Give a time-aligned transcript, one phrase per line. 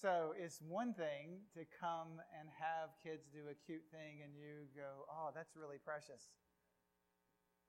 [0.00, 4.64] So it's one thing to come and have kids do a cute thing and you
[4.74, 6.30] go, oh, that's really precious.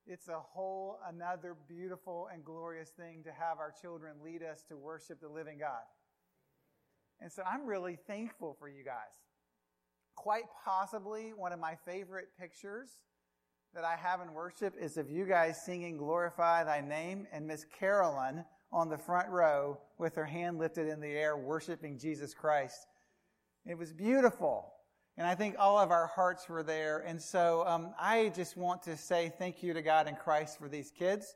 [0.06, 4.76] It's a whole another beautiful and glorious thing to have our children lead us to
[4.78, 5.84] worship the living God.
[7.20, 9.12] And so I'm really thankful for you guys.
[10.16, 12.88] Quite possibly one of my favorite pictures
[13.74, 17.66] that I have in worship is of you guys singing Glorify Thy Name and Miss
[17.78, 22.86] Carolyn on the front row with her hand lifted in the air, worshiping Jesus Christ.
[23.66, 24.72] It was beautiful.
[25.18, 27.00] And I think all of our hearts were there.
[27.00, 30.68] And so um, I just want to say thank you to God and Christ for
[30.68, 31.34] these kids.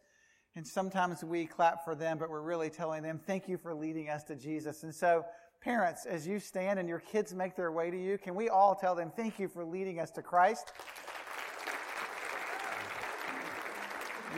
[0.55, 4.09] And sometimes we clap for them, but we're really telling them, thank you for leading
[4.09, 4.83] us to Jesus.
[4.85, 5.27] And so,
[5.61, 8.75] parents, as you stand and your kids make their way to you, can we all
[8.75, 10.73] tell them, thank you for leading us to Christ?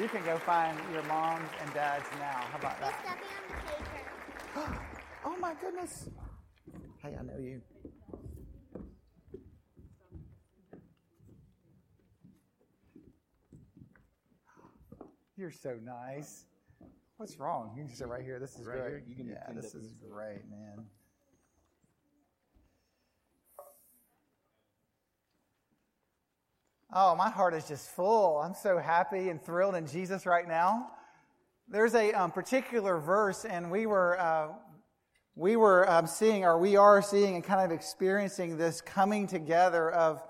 [0.01, 2.41] You can go find your moms and dads now.
[2.53, 3.19] How about that?
[5.25, 6.09] oh my goodness.
[7.03, 7.61] Hey, I know you.
[15.37, 16.45] You're so nice.
[17.17, 17.73] What's wrong?
[17.77, 18.39] You can sit right here.
[18.39, 18.91] This is right great.
[18.91, 19.03] Here?
[19.09, 20.85] You can yeah, this is great, man.
[26.91, 28.39] Oh, my heart is just full.
[28.39, 30.91] I'm so happy and thrilled in Jesus right now.
[31.69, 34.49] There's a um, particular verse, and we were uh,
[35.35, 39.91] we were um, seeing, or we are seeing, and kind of experiencing this coming together
[39.91, 40.23] of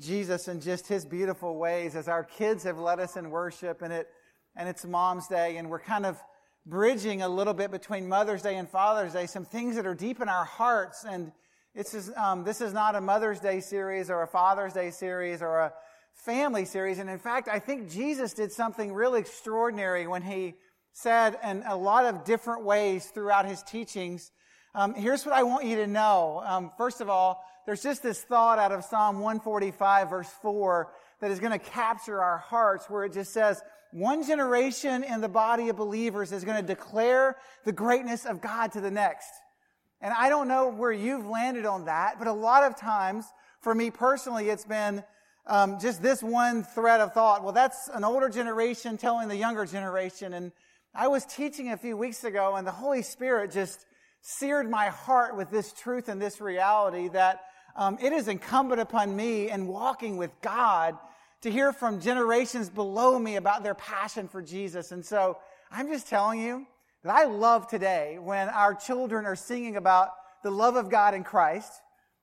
[0.00, 3.90] Jesus and just His beautiful ways as our kids have led us in worship, and
[3.90, 4.06] it
[4.54, 6.20] and it's Mom's Day, and we're kind of
[6.66, 10.20] bridging a little bit between Mother's Day and Father's Day, some things that are deep
[10.20, 11.06] in our hearts.
[11.08, 11.32] And
[11.74, 15.40] this is, um, this is not a Mother's Day series or a Father's Day series
[15.40, 15.72] or a
[16.14, 16.98] family series.
[16.98, 20.54] And in fact, I think Jesus did something really extraordinary when he
[20.92, 24.30] said in a lot of different ways throughout his teachings.
[24.74, 26.42] Um, here's what I want you to know.
[26.44, 31.30] Um, first of all, there's just this thought out of Psalm 145, verse 4, that
[31.30, 35.68] is going to capture our hearts, where it just says, one generation in the body
[35.68, 39.28] of believers is going to declare the greatness of God to the next.
[40.00, 43.26] And I don't know where you've landed on that, but a lot of times,
[43.60, 45.04] for me personally, it's been
[45.46, 47.42] um, just this one thread of thought.
[47.42, 50.34] Well, that's an older generation telling the younger generation.
[50.34, 50.52] And
[50.94, 53.86] I was teaching a few weeks ago, and the Holy Spirit just
[54.20, 57.40] seared my heart with this truth and this reality that
[57.74, 60.96] um, it is incumbent upon me in walking with God
[61.40, 64.92] to hear from generations below me about their passion for Jesus.
[64.92, 65.38] And so
[65.70, 66.66] I'm just telling you
[67.02, 70.10] that I love today when our children are singing about
[70.44, 71.72] the love of God in Christ,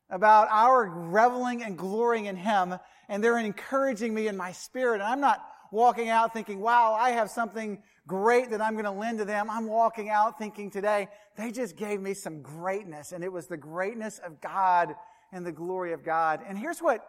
[0.10, 2.76] about our reveling and glorying in Him,
[3.10, 5.02] and they're encouraging me in my spirit.
[5.02, 8.92] And I'm not walking out thinking, wow, I have something great that I'm going to
[8.92, 9.50] lend to them.
[9.50, 13.58] I'm walking out thinking today, they just gave me some greatness, and it was the
[13.58, 14.96] greatness of God
[15.32, 16.42] and the glory of God.
[16.48, 17.06] And here's what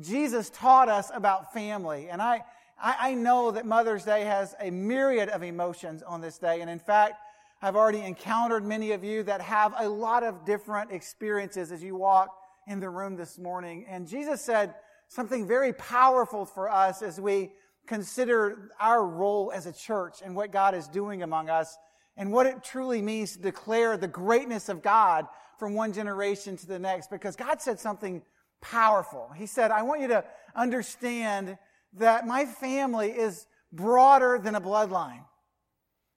[0.00, 2.08] Jesus taught us about family.
[2.08, 2.44] And I,
[2.80, 6.60] I, know that Mother's Day has a myriad of emotions on this day.
[6.60, 7.14] And in fact,
[7.60, 11.96] I've already encountered many of you that have a lot of different experiences as you
[11.96, 12.28] walk
[12.66, 13.84] in the room this morning.
[13.88, 14.74] And Jesus said
[15.08, 17.52] something very powerful for us as we
[17.86, 21.76] consider our role as a church and what God is doing among us
[22.16, 25.26] and what it truly means to declare the greatness of God
[25.58, 27.10] from one generation to the next.
[27.10, 28.22] Because God said something
[28.60, 29.30] powerful.
[29.34, 30.24] He said, I want you to
[30.54, 31.56] understand
[31.94, 35.24] that my family is broader than a bloodline.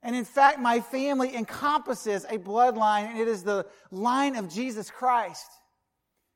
[0.04, 4.90] And in fact, my family encompasses a bloodline, and it is the line of Jesus
[4.90, 5.48] Christ.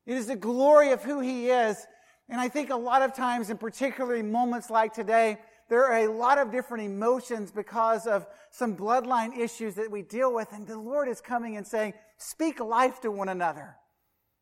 [0.05, 1.83] It is the glory of who he is.
[2.29, 5.37] And I think a lot of times, in particularly moments like today,
[5.69, 10.33] there are a lot of different emotions because of some bloodline issues that we deal
[10.33, 10.51] with.
[10.51, 13.75] And the Lord is coming and saying, speak life to one another.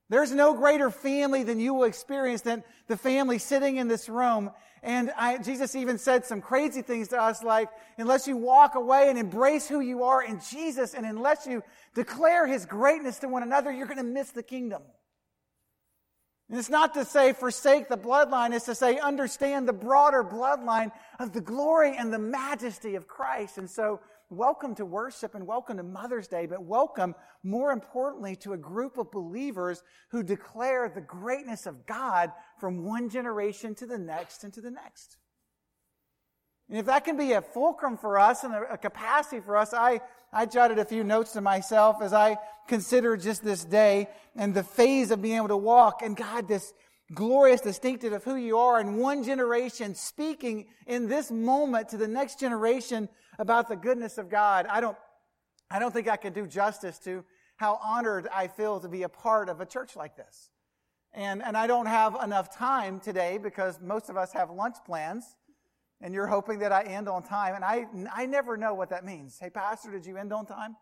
[0.10, 4.52] There's no greater family than you will experience than the family sitting in this room.
[4.82, 9.10] And I, Jesus even said some crazy things to us like, unless you walk away
[9.10, 11.64] and embrace who you are in Jesus, and unless you
[11.96, 14.84] declare his greatness to one another, you're going to miss the kingdom.
[16.54, 20.92] And it's not to say forsake the bloodline, it's to say understand the broader bloodline
[21.20, 23.58] of the glory and the majesty of Christ.
[23.58, 28.54] And so welcome to worship and welcome to Mother's Day, but welcome, more importantly, to
[28.54, 33.98] a group of believers who declare the greatness of God from one generation to the
[33.98, 35.18] next and to the next.
[36.74, 40.02] And if that can be a fulcrum for us and a capacity for us, I,
[40.32, 42.38] I jotted a few notes to myself as I
[42.68, 46.74] considered just this day and the phase of being able to walk and God, this
[47.14, 52.08] glorious distinctive of who you are in one generation, speaking in this moment to the
[52.08, 54.66] next generation about the goodness of God.
[54.66, 54.98] I don't,
[55.70, 57.24] I don't think I can do justice to
[57.56, 60.50] how honored I feel to be a part of a church like this.
[61.14, 65.36] And, and I don't have enough time today because most of us have lunch plans
[66.04, 67.56] and you're hoping that I end on time.
[67.56, 69.40] And I, I never know what that means.
[69.40, 70.76] Hey, Pastor, did you end on time?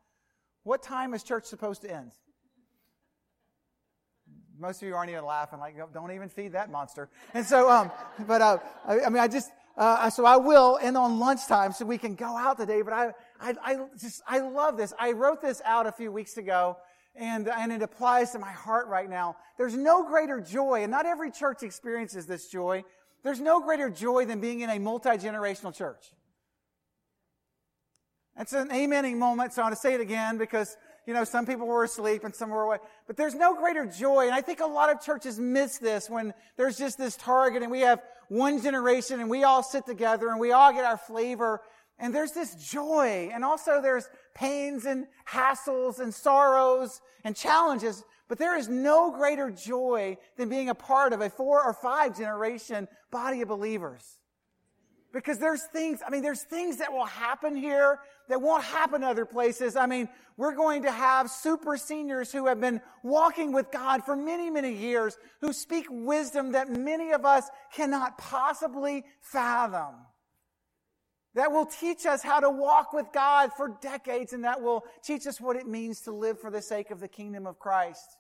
[0.63, 2.11] What time is church supposed to end?
[4.59, 7.09] Most of you aren't even laughing, like, don't even feed that monster.
[7.33, 7.91] And so, um,
[8.27, 11.85] but, uh, I, I mean, I just, uh, so I will end on lunchtime so
[11.85, 12.81] we can go out today.
[12.81, 14.91] But I, I, I just, I love this.
[14.99, 16.77] I wrote this out a few weeks ago
[17.15, 19.35] and, and it applies to my heart right now.
[19.57, 22.83] There's no greater joy, and not every church experiences this joy.
[23.23, 26.11] There's no greater joy than being in a multi-generational church.
[28.37, 31.45] It's an amening moment, so I want to say it again because, you know, some
[31.45, 32.81] people were asleep and some were awake.
[33.05, 36.33] But there's no greater joy, and I think a lot of churches miss this when
[36.57, 40.39] there's just this target and we have one generation and we all sit together and
[40.39, 41.61] we all get our flavor
[42.01, 48.37] and there's this joy, and also there's pains and hassles and sorrows and challenges, but
[48.37, 52.87] there is no greater joy than being a part of a four or five generation
[53.11, 54.19] body of believers.
[55.11, 57.99] Because there's things, I mean, there's things that will happen here
[58.29, 59.75] that won't happen other places.
[59.75, 60.07] I mean,
[60.37, 64.71] we're going to have super seniors who have been walking with God for many, many
[64.71, 69.95] years, who speak wisdom that many of us cannot possibly fathom
[71.33, 75.27] that will teach us how to walk with God for decades and that will teach
[75.27, 78.17] us what it means to live for the sake of the kingdom of Christ.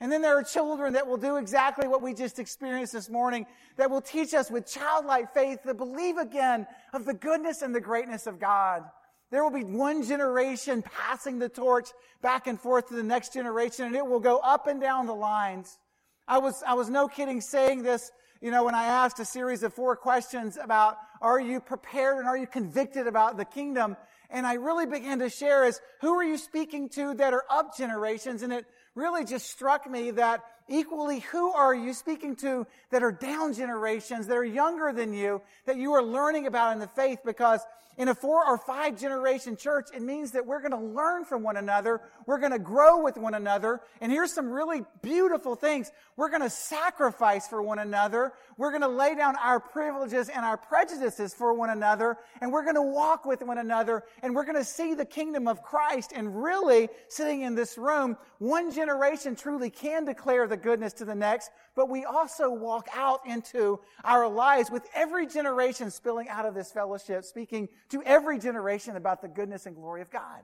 [0.00, 3.46] And then there are children that will do exactly what we just experienced this morning,
[3.76, 7.80] that will teach us with childlike faith to believe again of the goodness and the
[7.80, 8.84] greatness of God.
[9.30, 11.90] There will be one generation passing the torch
[12.22, 15.14] back and forth to the next generation, and it will go up and down the
[15.14, 15.78] lines.
[16.26, 18.10] I was, I was no kidding saying this
[18.40, 22.26] you know, when I asked a series of four questions about are you prepared and
[22.26, 23.98] are you convicted about the kingdom?
[24.30, 27.76] And I really began to share is who are you speaking to that are up
[27.76, 28.42] generations?
[28.42, 28.64] And it
[28.94, 34.26] really just struck me that equally who are you speaking to that are down generations,
[34.26, 37.20] that are younger than you, that you are learning about in the faith?
[37.24, 37.60] Because
[38.00, 41.42] in a four or five generation church, it means that we're going to learn from
[41.42, 42.00] one another.
[42.24, 43.82] We're going to grow with one another.
[44.00, 45.92] And here's some really beautiful things.
[46.16, 48.32] We're going to sacrifice for one another.
[48.56, 52.16] We're going to lay down our privileges and our prejudices for one another.
[52.40, 54.04] And we're going to walk with one another.
[54.22, 56.12] And we're going to see the kingdom of Christ.
[56.16, 61.14] And really, sitting in this room, one generation truly can declare the goodness to the
[61.14, 66.54] next, but we also walk out into our lives with every generation spilling out of
[66.54, 70.40] this fellowship, speaking to every generation about the goodness and glory of God.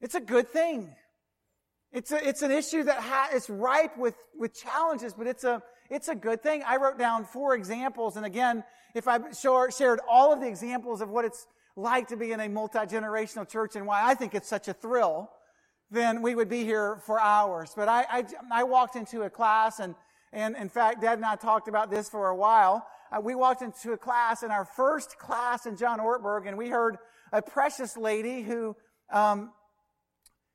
[0.00, 0.94] It's a good thing.
[1.92, 5.62] It's, a, it's an issue that ha- it's ripe with, with challenges, but it's a,
[5.90, 6.62] it's a good thing.
[6.66, 8.64] I wrote down four examples, and again,
[8.94, 12.48] if I shared all of the examples of what it's like to be in a
[12.48, 15.30] multi-generational church and why I think it's such a thrill,
[15.90, 17.72] then we would be here for hours.
[17.74, 19.94] But I, I, I walked into a class, and,
[20.32, 23.62] and in fact, Dad and I talked about this for a while uh, we walked
[23.62, 26.98] into a class in our first class in John Ortberg, and we heard
[27.32, 28.76] a precious lady who,
[29.12, 29.52] um,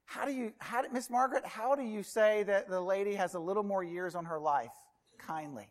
[0.06, 3.40] how do you, how Miss Margaret, how do you say that the lady has a
[3.40, 4.72] little more years on her life?
[5.18, 5.68] Kindly.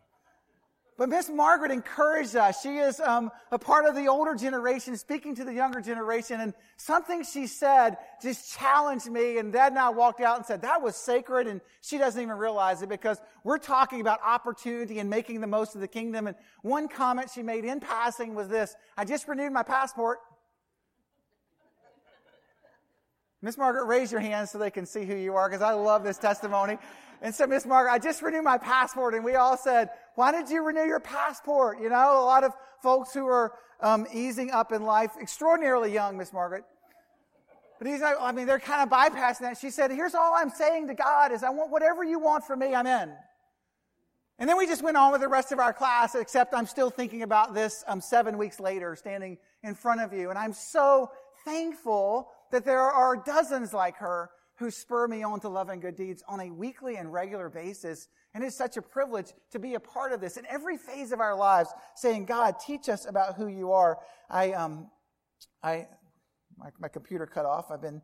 [0.97, 2.61] But Miss Margaret encouraged us.
[2.61, 6.53] She is um, a part of the older generation, speaking to the younger generation, and
[6.77, 9.37] something she said just challenged me.
[9.37, 12.37] And Dad and I walked out and said that was sacred, and she doesn't even
[12.37, 16.27] realize it because we're talking about opportunity and making the most of the kingdom.
[16.27, 20.19] And one comment she made in passing was this: "I just renewed my passport."
[23.45, 26.03] Miss Margaret, raise your hand so they can see who you are because I love
[26.03, 26.79] this testimony.
[27.21, 30.49] And so, Miss Margaret, I just renewed my passport, and we all said, "Why did
[30.49, 34.71] you renew your passport?" You know, a lot of folks who are um, easing up
[34.71, 36.63] in life, extraordinarily young, Miss Margaret.
[37.77, 39.59] But he's like, I mean, they're kind of bypassing that.
[39.59, 42.57] She said, "Here's all I'm saying to God is, I want whatever you want from
[42.57, 43.13] me, I'm in."
[44.39, 46.89] And then we just went on with the rest of our class, except I'm still
[46.89, 50.31] thinking about this um, seven weeks later, standing in front of you.
[50.31, 51.11] And I'm so
[51.45, 55.95] thankful that there are dozens like her who spur me on to love and good
[55.95, 58.07] deeds on a weekly and regular basis.
[58.33, 61.19] And it's such a privilege to be a part of this in every phase of
[61.19, 63.99] our lives, saying, God, teach us about who you are.
[64.29, 64.89] I, um,
[65.61, 65.87] I,
[66.57, 67.69] my, my computer cut off.
[67.69, 68.01] I've been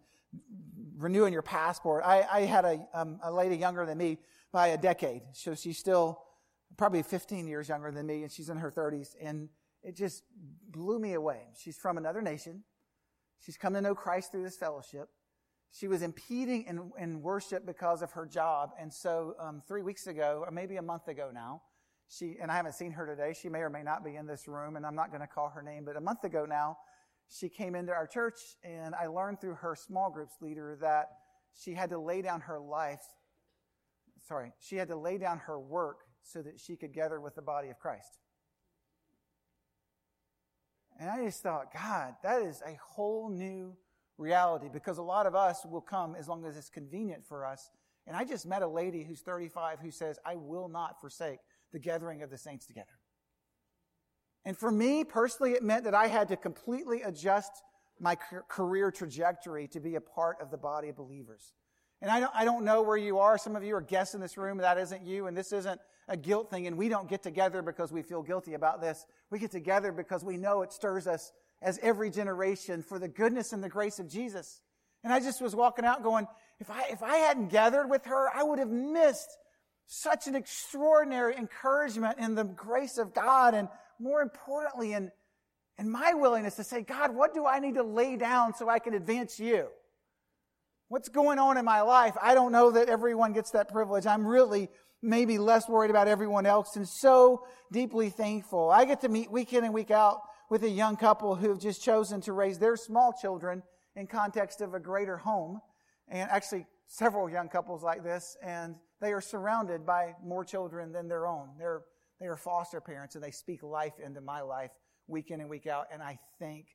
[0.97, 2.03] renewing your passport.
[2.05, 4.17] I, I had a, um, a lady younger than me
[4.51, 5.21] by a decade.
[5.31, 6.21] So she's still
[6.77, 9.15] probably 15 years younger than me, and she's in her 30s.
[9.21, 9.49] And
[9.83, 10.23] it just
[10.69, 11.39] blew me away.
[11.57, 12.63] She's from another nation.
[13.43, 15.09] She's come to know Christ through this fellowship
[15.71, 18.71] she was impeding in, in worship because of her job.
[18.77, 21.61] And so, um, three weeks ago, or maybe a month ago now,
[22.09, 23.33] she, and I haven't seen her today.
[23.39, 25.49] She may or may not be in this room, and I'm not going to call
[25.49, 26.77] her name, but a month ago now,
[27.29, 31.07] she came into our church, and I learned through her small groups leader that
[31.53, 33.03] she had to lay down her life.
[34.27, 37.41] Sorry, she had to lay down her work so that she could gather with the
[37.41, 38.19] body of Christ.
[41.01, 43.75] And I just thought, God, that is a whole new
[44.19, 47.71] reality because a lot of us will come as long as it's convenient for us.
[48.05, 51.39] And I just met a lady who's 35 who says, I will not forsake
[51.73, 52.99] the gathering of the saints together.
[54.45, 57.51] And for me personally, it meant that I had to completely adjust
[57.99, 58.15] my
[58.47, 61.53] career trajectory to be a part of the body of believers.
[62.01, 63.37] And I don't, I don't know where you are.
[63.37, 64.57] Some of you are guests in this room.
[64.57, 65.27] That isn't you.
[65.27, 66.65] And this isn't a guilt thing.
[66.65, 69.05] And we don't get together because we feel guilty about this.
[69.29, 71.31] We get together because we know it stirs us
[71.61, 74.61] as every generation for the goodness and the grace of Jesus.
[75.03, 76.27] And I just was walking out going,
[76.59, 79.29] if I, if I hadn't gathered with her, I would have missed
[79.87, 83.53] such an extraordinary encouragement in the grace of God.
[83.53, 83.67] And
[83.99, 85.11] more importantly, in,
[85.77, 88.79] in my willingness to say, God, what do I need to lay down so I
[88.79, 89.67] can advance you?
[90.91, 92.17] What's going on in my life?
[92.21, 94.05] I don't know that everyone gets that privilege.
[94.05, 94.67] I'm really
[95.01, 98.69] maybe less worried about everyone else and so deeply thankful.
[98.69, 100.19] I get to meet week in and week out
[100.49, 103.63] with a young couple who've just chosen to raise their small children
[103.95, 105.61] in context of a greater home.
[106.09, 111.07] And actually, several young couples like this, and they are surrounded by more children than
[111.07, 111.51] their own.
[111.57, 111.83] They're,
[112.19, 114.71] they are foster parents, and they speak life into my life
[115.07, 115.85] week in and week out.
[115.93, 116.65] And I thank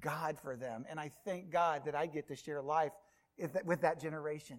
[0.00, 0.86] God for them.
[0.90, 2.90] And I thank God that I get to share life
[3.64, 4.58] with that generation.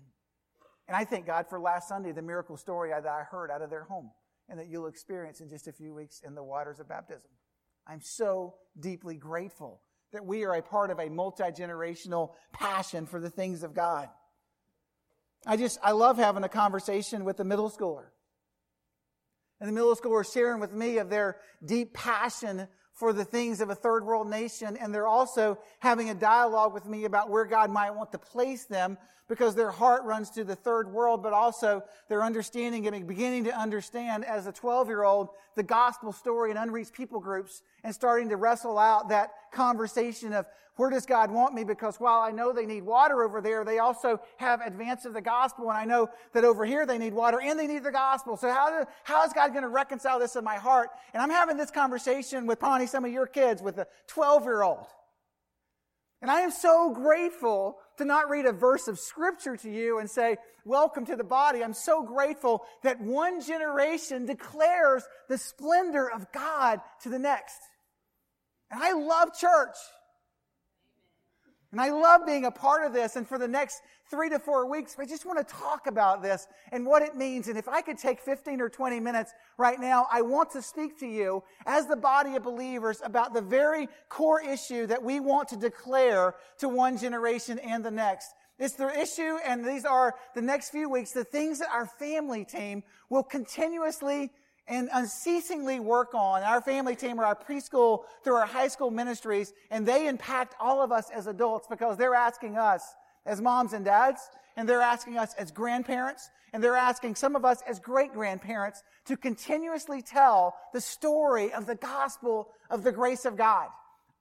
[0.88, 3.70] And I thank God for last Sunday, the miracle story that I heard out of
[3.70, 4.12] their home
[4.50, 7.32] and that you'll experience in just a few weeks in the waters of baptism.
[7.88, 13.20] I'm so deeply grateful that we are a part of a multi generational passion for
[13.20, 14.10] the things of God.
[15.46, 18.08] I just, I love having a conversation with a middle schooler.
[19.60, 22.68] And the middle schooler sharing with me of their deep passion
[23.02, 24.78] for the things of a third world nation.
[24.78, 28.66] And they're also having a dialogue with me about where God might want to place
[28.66, 28.96] them
[29.32, 33.58] because their heart runs to the third world, but also they're understanding and beginning to
[33.58, 38.28] understand as a 12 year old the gospel story in unreached people groups and starting
[38.28, 40.46] to wrestle out that conversation of
[40.76, 41.64] where does God want me?
[41.64, 45.22] Because while I know they need water over there, they also have advance of the
[45.22, 45.70] gospel.
[45.70, 48.36] And I know that over here they need water and they need the gospel.
[48.36, 50.90] So how, do, how is God going to reconcile this in my heart?
[51.14, 54.64] And I'm having this conversation with Pawnee, some of your kids, with a 12 year
[54.64, 54.88] old.
[56.22, 60.10] And I am so grateful to not read a verse of scripture to you and
[60.10, 61.64] say, welcome to the body.
[61.64, 67.58] I'm so grateful that one generation declares the splendor of God to the next.
[68.70, 69.76] And I love church.
[71.72, 73.16] And I love being a part of this.
[73.16, 76.48] And for the next three to four weeks, I just want to talk about this
[76.72, 77.48] and what it means.
[77.48, 81.00] And if I could take 15 or 20 minutes right now, I want to speak
[81.00, 85.48] to you as the body of believers about the very core issue that we want
[85.50, 88.28] to declare to one generation and the next.
[88.60, 92.46] It's the issue, and these are the next few weeks, the things that our family
[92.46, 94.32] team will continuously
[94.68, 99.54] and unceasingly work on our family team or our preschool through our high school ministries,
[99.70, 102.84] and they impact all of us as adults because they're asking us
[103.26, 104.22] as moms and dads,
[104.56, 108.84] and they're asking us as grandparents, and they're asking some of us as great grandparents
[109.06, 113.68] to continuously tell the story of the gospel of the grace of God.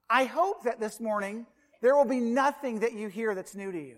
[0.09, 1.47] I hope that this morning
[1.81, 3.97] there will be nothing that you hear that's new to you.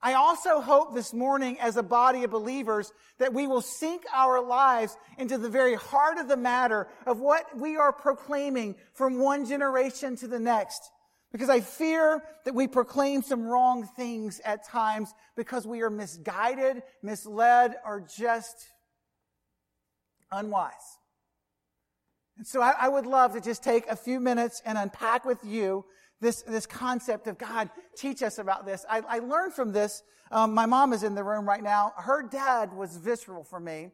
[0.00, 4.40] I also hope this morning as a body of believers that we will sink our
[4.40, 9.44] lives into the very heart of the matter of what we are proclaiming from one
[9.44, 10.90] generation to the next.
[11.32, 16.82] Because I fear that we proclaim some wrong things at times because we are misguided,
[17.02, 18.68] misled, or just
[20.30, 20.72] unwise.
[22.38, 25.44] And so I, I would love to just take a few minutes and unpack with
[25.44, 25.84] you
[26.20, 28.84] this, this concept of God, teach us about this.
[28.88, 30.02] I, I learned from this.
[30.30, 31.92] Um, my mom is in the room right now.
[31.96, 33.90] Her dad was visceral for me.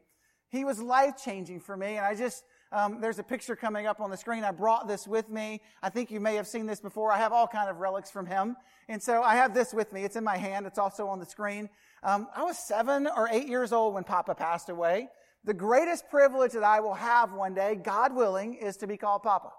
[0.49, 1.97] He was life changing for me.
[1.97, 4.43] And I just, um, there's a picture coming up on the screen.
[4.43, 5.61] I brought this with me.
[5.83, 7.11] I think you may have seen this before.
[7.11, 8.55] I have all kind of relics from him.
[8.87, 10.03] And so I have this with me.
[10.03, 10.65] It's in my hand.
[10.65, 11.69] It's also on the screen.
[12.03, 15.09] Um, I was seven or eight years old when Papa passed away.
[15.43, 19.23] The greatest privilege that I will have one day, God willing, is to be called
[19.23, 19.51] Papa.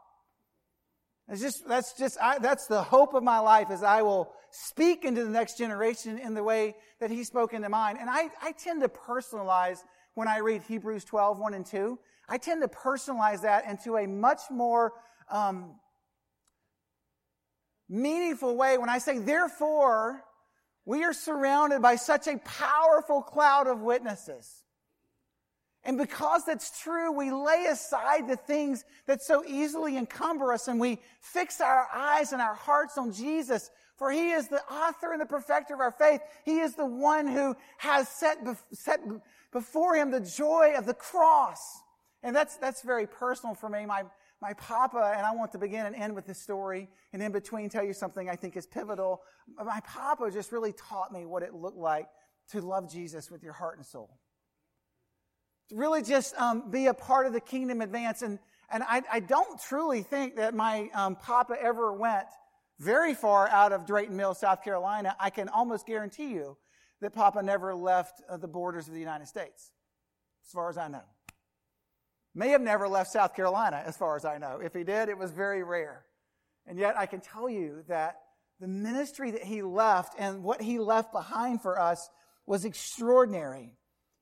[1.29, 5.05] It's just, that's just, I, that's the hope of my life is I will speak
[5.05, 7.97] into the next generation in the way that he spoke into mine.
[8.01, 9.79] And I, I tend to personalize
[10.15, 11.99] when I read Hebrews 12, 1 and 2.
[12.29, 14.93] I tend to personalize that into a much more,
[15.31, 15.75] um,
[17.89, 20.23] meaningful way when I say, therefore,
[20.85, 24.63] we are surrounded by such a powerful cloud of witnesses.
[25.87, 30.81] And because that's true, we lay aside the things that so easily encumber us and
[30.81, 33.71] we fix our eyes and our hearts on Jesus.
[33.97, 36.21] For he is the author and the perfecter of our faith.
[36.45, 38.39] He is the one who has set,
[38.73, 39.01] set
[39.53, 41.81] before him the joy of the cross.
[42.25, 43.87] And that's, that's very personal for me.
[43.87, 44.03] My,
[44.43, 47.69] my papa, and I want to begin and end with this story, and in between
[47.69, 49.23] tell you something I think is pivotal.
[49.65, 52.09] My papa just really taught me what it looked like
[52.51, 54.19] to love Jesus with your heart and soul
[55.73, 58.23] really just um, be a part of the kingdom advance.
[58.23, 58.39] And,
[58.71, 62.27] and I, I don't truly think that my um, papa ever went
[62.79, 65.17] very far out of Drayton Mills, South Carolina.
[65.19, 66.57] I can almost guarantee you
[67.01, 69.73] that papa never left uh, the borders of the United States,
[70.45, 71.03] as far as I know.
[72.35, 74.61] May have never left South Carolina, as far as I know.
[74.63, 76.05] If he did, it was very rare.
[76.67, 78.17] And yet I can tell you that
[78.61, 82.11] the ministry that he left and what he left behind for us
[82.47, 83.77] was extraordinary.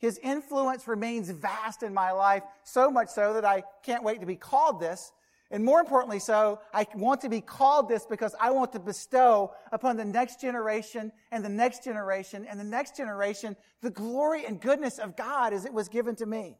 [0.04, 4.26] His influence remains vast in my life, so much so that I can't wait to
[4.26, 5.11] be called this.
[5.50, 9.54] And more importantly, so I want to be called this because I want to bestow
[9.73, 14.61] upon the next generation and the next generation and the next generation the glory and
[14.61, 16.58] goodness of God as it was given to me.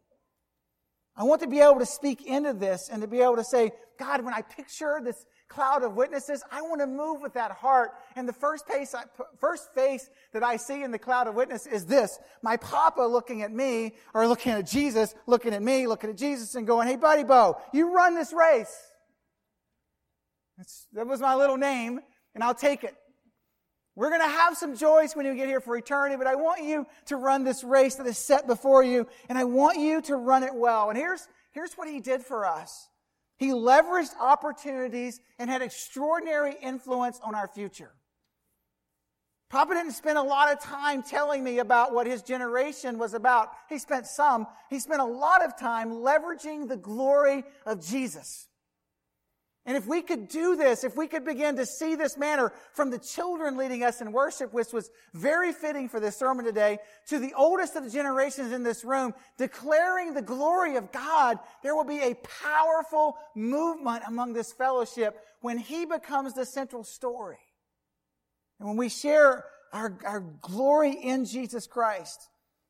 [1.14, 3.72] I want to be able to speak into this and to be able to say,
[3.98, 5.22] God, when I picture this
[5.54, 7.92] cloud of witnesses, I want to move with that heart.
[8.16, 9.04] And the first face, I,
[9.38, 12.18] first face that I see in the cloud of witness is this.
[12.42, 16.54] My papa looking at me, or looking at Jesus, looking at me, looking at Jesus
[16.54, 18.76] and going, hey buddy Bo, you run this race.
[20.58, 22.00] That's, that was my little name,
[22.34, 22.94] and I'll take it.
[23.96, 26.64] We're going to have some joys when you get here for eternity, but I want
[26.64, 30.16] you to run this race that is set before you, and I want you to
[30.16, 30.90] run it well.
[30.90, 32.88] And here's, here's what he did for us.
[33.44, 37.90] He leveraged opportunities and had extraordinary influence on our future.
[39.50, 43.50] Papa didn't spend a lot of time telling me about what his generation was about.
[43.68, 44.46] He spent some.
[44.70, 48.48] He spent a lot of time leveraging the glory of Jesus.
[49.66, 52.90] And if we could do this, if we could begin to see this manner from
[52.90, 57.19] the children leading us in worship, which was very fitting for this sermon today, to
[57.19, 61.84] the oldest of the generations in this room, declaring the glory of God, there will
[61.84, 67.38] be a powerful movement among this fellowship when He becomes the central story.
[68.60, 72.28] And when we share our, our glory in Jesus Christ.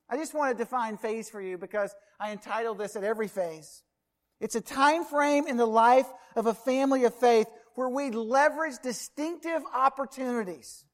[0.09, 3.83] I just want to define phase for you because I entitled this at every phase.
[4.40, 8.75] It's a time frame in the life of a family of faith where we leverage
[8.83, 10.85] distinctive opportunities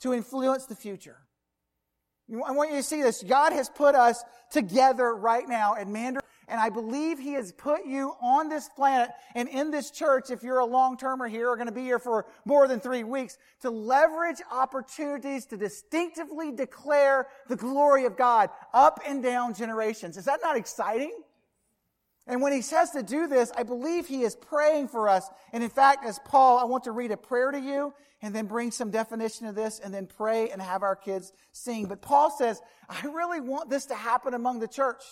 [0.00, 1.18] to influence the future.
[2.46, 3.22] I want you to see this.
[3.22, 7.84] God has put us together right now at Mandarin, and I believe He has put
[7.86, 11.66] you on this planet and in this church, if you're a long-termer here or going
[11.66, 17.56] to be here for more than three weeks, to leverage opportunities to distinctively declare the
[17.56, 20.16] glory of God up and down generations.
[20.16, 21.12] Is that not exciting?
[22.30, 25.28] And when he says to do this, I believe he is praying for us.
[25.52, 28.46] And in fact, as Paul, I want to read a prayer to you and then
[28.46, 31.86] bring some definition of this and then pray and have our kids sing.
[31.86, 35.02] But Paul says, I really want this to happen among the church.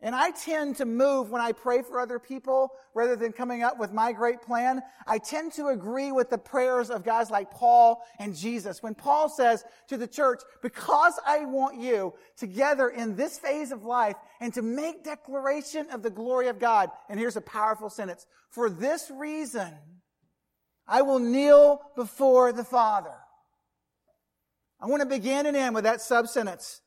[0.00, 3.78] And I tend to move when I pray for other people rather than coming up
[3.78, 4.82] with my great plan.
[5.06, 8.82] I tend to agree with the prayers of guys like Paul and Jesus.
[8.82, 13.84] When Paul says to the church, because I want you together in this phase of
[13.84, 16.90] life and to make declaration of the glory of God.
[17.08, 18.26] And here's a powerful sentence.
[18.50, 19.72] For this reason,
[20.86, 23.14] I will kneel before the Father.
[24.78, 26.82] I want to begin and end with that sub sentence.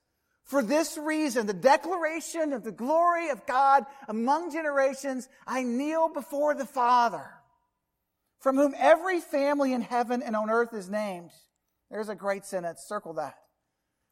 [0.48, 6.56] For this reason, the declaration of the glory of God among generations, I kneel before
[6.56, 7.30] the Father,
[8.40, 11.32] from whom every family in heaven and on earth is named.
[11.92, 12.86] There's a great sentence.
[12.88, 13.36] Circle that.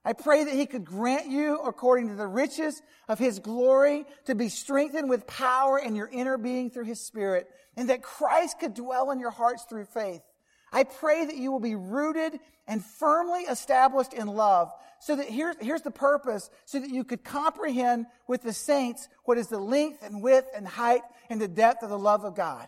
[0.04, 4.36] I pray that he could grant you, according to the riches of his glory, to
[4.36, 8.74] be strengthened with power in your inner being through his spirit, and that Christ could
[8.74, 10.22] dwell in your hearts through faith
[10.76, 14.74] I pray that you will be rooted and firmly established in love.
[15.00, 19.38] So that here's, here's the purpose, so that you could comprehend with the saints what
[19.38, 22.68] is the length and width and height and the depth of the love of God.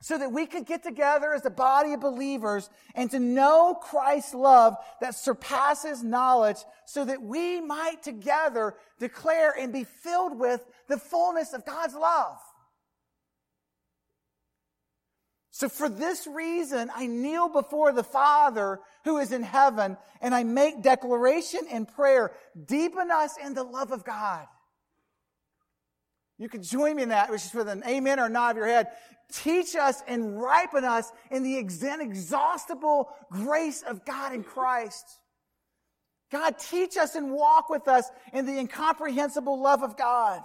[0.00, 4.34] So that we could get together as a body of believers and to know Christ's
[4.34, 10.98] love that surpasses knowledge so that we might together declare and be filled with the
[10.98, 12.38] fullness of God's love.
[15.58, 20.44] So for this reason, I kneel before the Father who is in heaven and I
[20.44, 22.30] make declaration and prayer.
[22.64, 24.46] Deepen us in the love of God.
[26.38, 28.66] You can join me in that, which is with an amen or nod of your
[28.66, 28.86] head.
[29.32, 35.06] Teach us and ripen us in the inexhaustible grace of God in Christ.
[36.30, 40.40] God, teach us and walk with us in the incomprehensible love of God.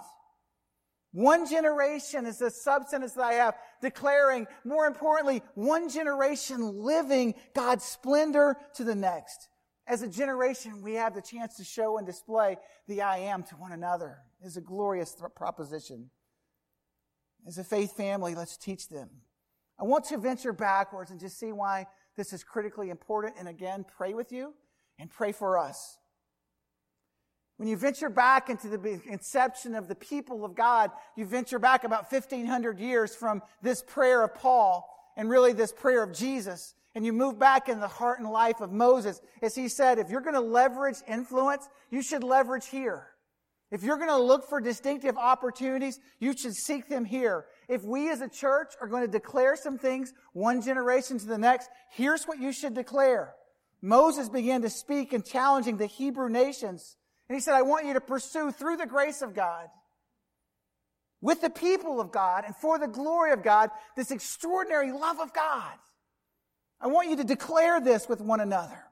[1.14, 7.84] One generation is the substance that I have, declaring, more importantly, one generation living God's
[7.84, 9.48] splendor to the next.
[9.86, 12.56] As a generation, we have the chance to show and display
[12.88, 14.18] the I am to one another.
[14.42, 16.10] It's a glorious th- proposition.
[17.46, 19.08] As a faith family, let's teach them.
[19.78, 23.36] I want to venture backwards and just see why this is critically important.
[23.38, 24.52] And again, pray with you
[24.98, 25.96] and pray for us.
[27.64, 31.84] When you venture back into the inception of the people of God, you venture back
[31.84, 36.74] about 1500 years from this prayer of Paul and really this prayer of Jesus.
[36.94, 39.18] And you move back in the heart and life of Moses.
[39.40, 43.06] As he said, if you're going to leverage influence, you should leverage here.
[43.70, 47.46] If you're going to look for distinctive opportunities, you should seek them here.
[47.66, 51.38] If we as a church are going to declare some things one generation to the
[51.38, 53.34] next, here's what you should declare.
[53.80, 56.98] Moses began to speak and challenging the Hebrew nations.
[57.28, 59.68] And he said, I want you to pursue through the grace of God,
[61.20, 65.32] with the people of God, and for the glory of God, this extraordinary love of
[65.32, 65.72] God.
[66.80, 68.84] I want you to declare this with one another.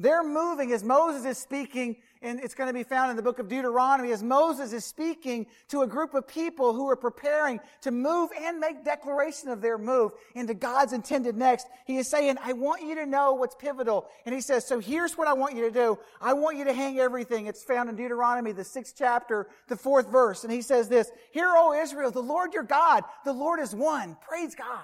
[0.00, 3.38] They're moving as Moses is speaking and it's going to be found in the book
[3.38, 7.90] of Deuteronomy as Moses is speaking to a group of people who are preparing to
[7.90, 11.66] move and make declaration of their move into God's intended next.
[11.84, 14.06] He is saying, I want you to know what's pivotal.
[14.24, 15.98] And he says, so here's what I want you to do.
[16.18, 17.44] I want you to hang everything.
[17.44, 20.44] It's found in Deuteronomy, the sixth chapter, the fourth verse.
[20.44, 24.16] And he says this, Hear, O Israel, the Lord your God, the Lord is one.
[24.26, 24.80] Praise God.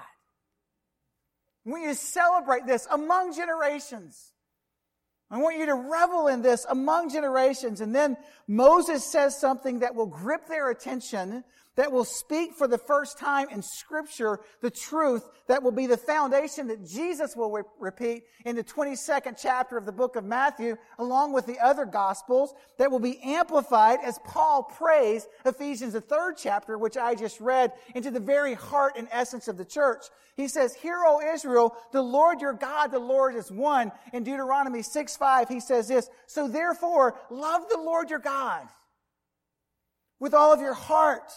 [1.64, 4.33] When you celebrate this among generations,
[5.31, 7.81] I want you to revel in this among generations.
[7.81, 11.43] And then Moses says something that will grip their attention
[11.77, 15.97] that will speak for the first time in scripture the truth that will be the
[15.97, 20.77] foundation that Jesus will re- repeat in the 22nd chapter of the book of Matthew,
[20.99, 26.35] along with the other gospels, that will be amplified as Paul prays Ephesians, the third
[26.37, 30.07] chapter, which I just read, into the very heart and essence of the church.
[30.37, 33.93] He says, Hear, O Israel, the Lord your God, the Lord is one.
[34.12, 38.67] In Deuteronomy 6 5, he says this, So therefore, love the Lord your God
[40.19, 41.33] with all of your heart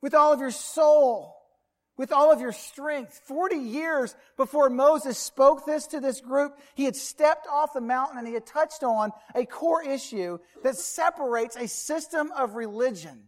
[0.00, 1.34] with all of your soul,
[1.96, 3.20] with all of your strength.
[3.26, 8.18] 40 years before Moses spoke this to this group, he had stepped off the mountain
[8.18, 13.24] and he had touched on a core issue that separates a system of religion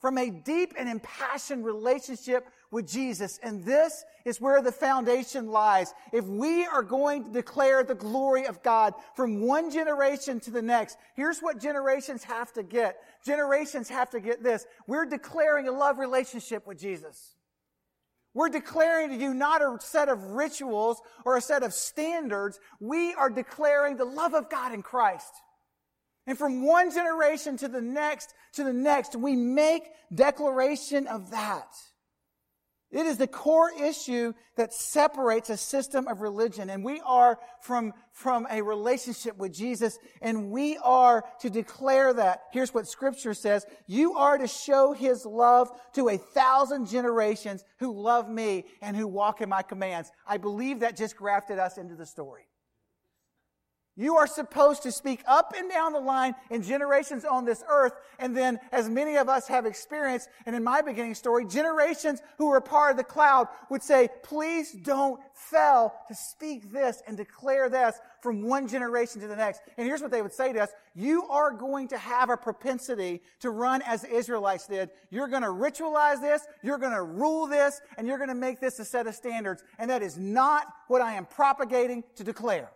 [0.00, 3.38] from a deep and impassioned relationship with Jesus.
[3.42, 5.94] And this is where the foundation lies.
[6.12, 10.62] If we are going to declare the glory of God from one generation to the
[10.62, 12.98] next, here's what generations have to get.
[13.24, 14.66] Generations have to get this.
[14.86, 17.34] We're declaring a love relationship with Jesus.
[18.34, 22.60] We're declaring to you not a set of rituals or a set of standards.
[22.78, 25.32] We are declaring the love of God in Christ.
[26.26, 31.74] And from one generation to the next to the next, we make declaration of that.
[32.90, 36.70] It is the core issue that separates a system of religion.
[36.70, 42.44] And we are from, from a relationship with Jesus, and we are to declare that.
[42.50, 43.66] Here's what scripture says.
[43.86, 49.06] You are to show his love to a thousand generations who love me and who
[49.06, 50.10] walk in my commands.
[50.26, 52.47] I believe that just grafted us into the story.
[53.98, 57.94] You are supposed to speak up and down the line in generations on this earth.
[58.20, 62.46] And then, as many of us have experienced, and in my beginning story, generations who
[62.46, 67.68] were part of the cloud would say, please don't fail to speak this and declare
[67.68, 69.62] this from one generation to the next.
[69.76, 70.70] And here's what they would say to us.
[70.94, 74.90] You are going to have a propensity to run as the Israelites did.
[75.10, 76.42] You're going to ritualize this.
[76.62, 79.64] You're going to rule this and you're going to make this a set of standards.
[79.76, 82.70] And that is not what I am propagating to declare.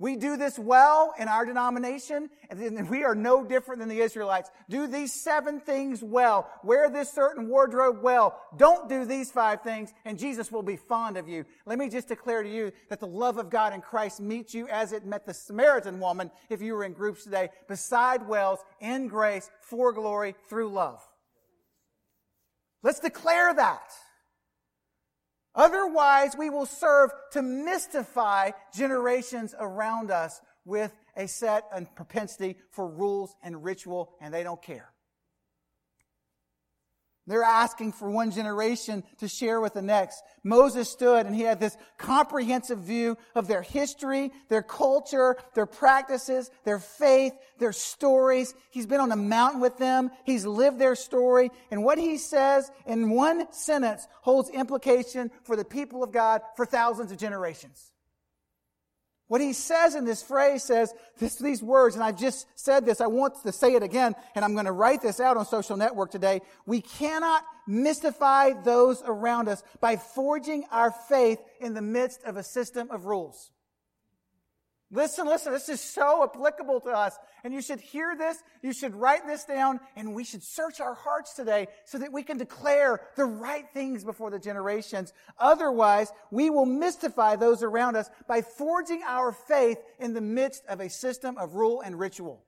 [0.00, 4.50] We do this well in our denomination, and we are no different than the Israelites.
[4.70, 6.48] Do these seven things well.
[6.64, 8.40] Wear this certain wardrobe well.
[8.56, 11.44] Don't do these five things, and Jesus will be fond of you.
[11.66, 14.66] Let me just declare to you that the love of God in Christ meets you
[14.68, 19.06] as it met the Samaritan woman, if you were in groups today, beside wells, in
[19.06, 21.06] grace, for glory, through love.
[22.82, 23.92] Let's declare that.
[25.60, 32.88] Otherwise, we will serve to mystify generations around us with a set and propensity for
[32.88, 34.90] rules and ritual, and they don't care.
[37.30, 40.20] They're asking for one generation to share with the next.
[40.42, 46.50] Moses stood and he had this comprehensive view of their history, their culture, their practices,
[46.64, 48.52] their faith, their stories.
[48.70, 50.10] He's been on a mountain with them.
[50.24, 51.52] He's lived their story.
[51.70, 56.66] And what he says in one sentence holds implication for the people of God for
[56.66, 57.92] thousands of generations.
[59.30, 63.00] What he says in this phrase says this, these words, and I've just said this,
[63.00, 65.76] I want to say it again, and I'm going to write this out on social
[65.76, 66.40] network today.
[66.66, 72.42] We cannot mystify those around us by forging our faith in the midst of a
[72.42, 73.52] system of rules.
[74.92, 77.16] Listen, listen, this is so applicable to us.
[77.44, 80.94] And you should hear this, you should write this down, and we should search our
[80.94, 85.12] hearts today so that we can declare the right things before the generations.
[85.38, 90.80] Otherwise, we will mystify those around us by forging our faith in the midst of
[90.80, 92.44] a system of rule and ritual.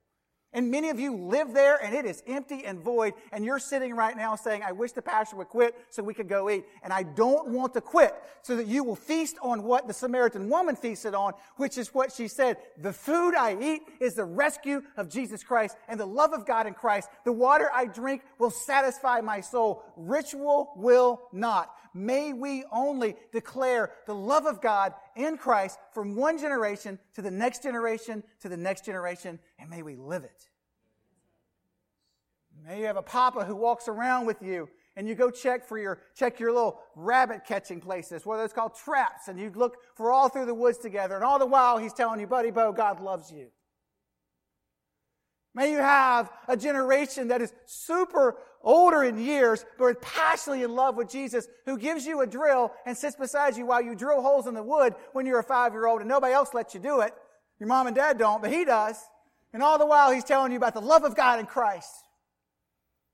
[0.53, 3.13] And many of you live there and it is empty and void.
[3.31, 6.29] And you're sitting right now saying, I wish the pastor would quit so we could
[6.29, 6.65] go eat.
[6.83, 8.13] And I don't want to quit
[8.43, 12.11] so that you will feast on what the Samaritan woman feasted on, which is what
[12.11, 12.57] she said.
[12.77, 16.67] The food I eat is the rescue of Jesus Christ and the love of God
[16.67, 17.09] in Christ.
[17.25, 19.83] The water I drink will satisfy my soul.
[19.95, 21.73] Ritual will not.
[21.93, 27.31] May we only declare the love of God in Christ from one generation to the
[27.31, 30.49] next generation to the next generation, and may we live it.
[32.65, 35.77] May you have a papa who walks around with you and you go check for
[35.77, 40.11] your check your little rabbit catching places, whether it's called traps, and you look for
[40.11, 42.99] all through the woods together, and all the while he's telling you, buddy Bo, God
[42.99, 43.47] loves you.
[45.55, 50.95] May you have a generation that is super older in years, but passionately in love
[50.95, 54.47] with Jesus, who gives you a drill and sits beside you while you drill holes
[54.47, 57.01] in the wood when you're a five year old and nobody else lets you do
[57.01, 57.13] it.
[57.59, 58.97] Your mom and dad don't, but he does.
[59.53, 62.02] And all the while he's telling you about the love of God in Christ.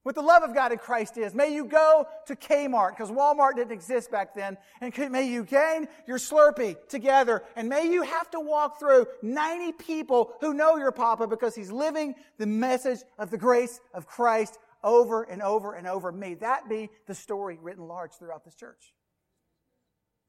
[0.03, 1.35] What the love of God in Christ is.
[1.35, 5.87] May you go to Kmart, because Walmart didn't exist back then, and may you gain
[6.07, 10.93] your Slurpee together, and may you have to walk through 90 people who know your
[10.93, 15.85] Papa because he's living the message of the grace of Christ over and over and
[15.85, 16.13] over.
[16.13, 18.93] May that be the story written large throughout this church.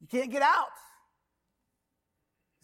[0.01, 0.67] You can't get out.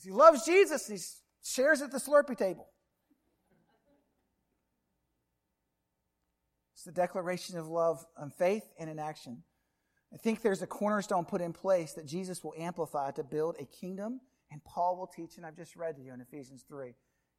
[0.03, 0.97] He loves Jesus, he
[1.43, 2.67] shares at the Slurpee table.
[6.87, 9.43] The declaration of love and faith and in action.
[10.13, 13.65] I think there's a cornerstone put in place that Jesus will amplify to build a
[13.65, 16.93] kingdom, and Paul will teach, and I've just read to you in Ephesians 3.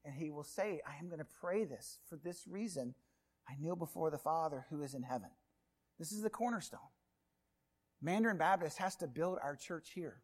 [0.05, 2.95] And he will say, I am going to pray this for this reason.
[3.49, 5.31] I kneel before the Father who is in heaven.
[5.99, 6.81] This is the cornerstone.
[8.03, 10.21] Mandarin Baptist has to build our church here.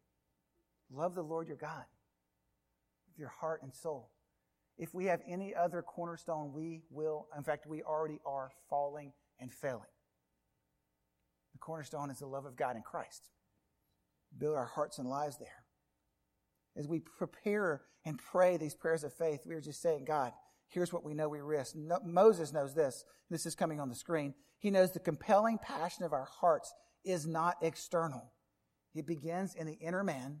[0.91, 1.85] Love the Lord your God
[3.07, 4.11] with your heart and soul.
[4.77, 9.53] If we have any other cornerstone, we will, in fact, we already are falling and
[9.53, 9.81] failing.
[11.53, 13.29] The cornerstone is the love of God in Christ.
[14.37, 15.63] Build our hearts and lives there.
[16.75, 20.33] As we prepare and pray these prayers of faith, we are just saying, God,
[20.67, 21.75] here's what we know we risk.
[21.75, 23.05] No, Moses knows this.
[23.29, 24.33] This is coming on the screen.
[24.59, 26.73] He knows the compelling passion of our hearts
[27.05, 28.33] is not external.
[28.93, 30.39] It begins in the inner man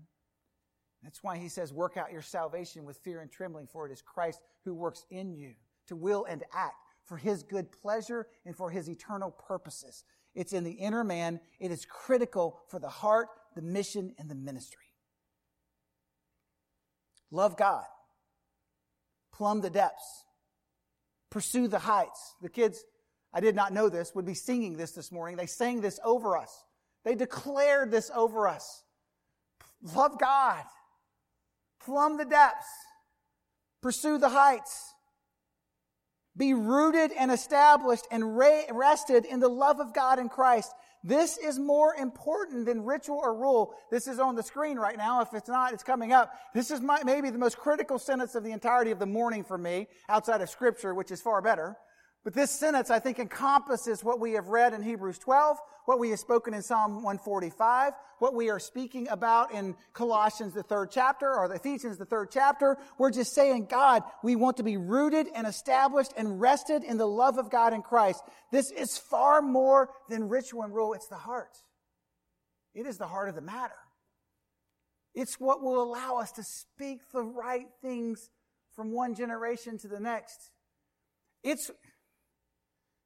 [1.05, 4.01] that's why he says, Work out your salvation with fear and trembling, for it is
[4.01, 5.53] Christ who works in you
[5.87, 10.03] to will and act for his good pleasure and for his eternal purposes.
[10.33, 11.39] It's in the inner man.
[11.59, 14.81] It is critical for the heart, the mission, and the ministry.
[17.29, 17.85] Love God.
[19.31, 20.25] Plumb the depths.
[21.29, 22.33] Pursue the heights.
[22.41, 22.83] The kids,
[23.31, 25.37] I did not know this, would be singing this this morning.
[25.37, 26.63] They sang this over us.
[27.03, 28.83] They declared this over us.
[29.83, 30.63] Love God
[31.85, 32.67] plumb the depths,
[33.81, 34.93] pursue the heights,
[36.37, 40.73] be rooted and established and rested in the love of God in Christ.
[41.03, 43.73] This is more important than ritual or rule.
[43.91, 45.21] This is on the screen right now.
[45.21, 46.33] If it's not, it's coming up.
[46.53, 49.57] This is my, maybe the most critical sentence of the entirety of the morning for
[49.57, 51.77] me, outside of Scripture, which is far better.
[52.25, 56.09] But this sentence, I think, encompasses what we have read in Hebrews 12, what we
[56.09, 61.31] have spoken in Psalm 145, what we are speaking about in Colossians, the third chapter,
[61.31, 62.79] or Ephesians, the third chapter.
[62.97, 67.05] We're just saying, God, we want to be rooted and established and rested in the
[67.05, 68.23] love of God in Christ.
[68.51, 70.95] This is far more than ritual and rule.
[70.95, 71.55] It's the heart.
[72.73, 73.75] It is the heart of the matter.
[75.13, 78.31] It's what will allow us to speak the right things
[78.75, 80.49] from one generation to the next.
[81.43, 81.69] It's,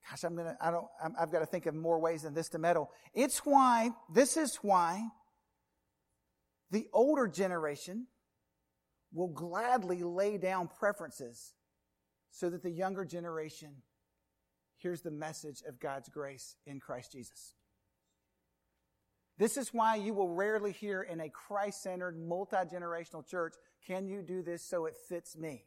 [0.10, 2.50] Gosh, I'm gonna, I don't, i have got to think of more ways than this
[2.50, 2.90] to meddle.
[3.14, 5.04] It's why, this is why
[6.72, 8.08] the older generation
[9.14, 11.54] will gladly lay down preferences
[12.32, 13.84] so that the younger generation
[14.78, 17.54] hears the message of God's grace in Christ Jesus.
[19.38, 23.54] This is why you will rarely hear in a Christ centered, multi generational church,
[23.86, 25.64] can you do this so it fits me?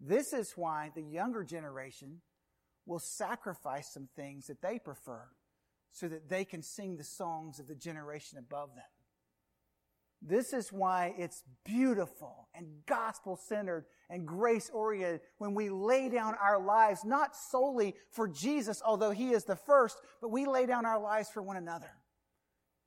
[0.00, 2.20] This is why the younger generation
[2.86, 5.22] will sacrifice some things that they prefer
[5.92, 8.84] so that they can sing the songs of the generation above them.
[10.26, 16.34] This is why it's beautiful and gospel centered and grace oriented when we lay down
[16.42, 20.86] our lives, not solely for Jesus, although he is the first, but we lay down
[20.86, 21.90] our lives for one another.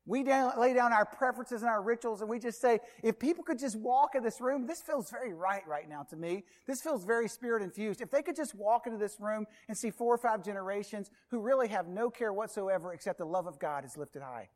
[0.07, 3.43] We down, lay down our preferences and our rituals, and we just say, if people
[3.43, 6.45] could just walk in this room, this feels very right right now to me.
[6.65, 7.99] This feels very spirit infused.
[7.99, 11.41] If they could just walk into this room and see four or five generations who
[11.41, 14.47] really have no care whatsoever except the love of God is lifted high.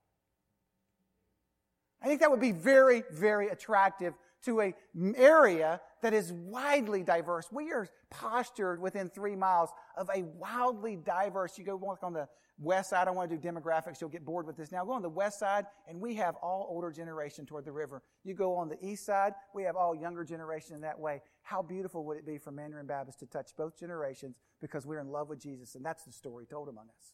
[2.01, 4.13] I think that would be very, very attractive
[4.45, 4.73] to a
[5.15, 7.47] area that is widely diverse.
[7.51, 11.57] We are postured within three miles of a wildly diverse.
[11.57, 12.27] You go walk on the
[12.61, 13.01] west side.
[13.01, 13.99] I don't want to do demographics.
[13.99, 14.85] You'll get bored with this now.
[14.85, 18.01] Go on the west side, and we have all older generation toward the river.
[18.23, 21.21] You go on the east side, we have all younger generation in that way.
[21.41, 25.09] How beautiful would it be for Mandarin Baptist to touch both generations because we're in
[25.09, 27.13] love with Jesus, and that's the story told among us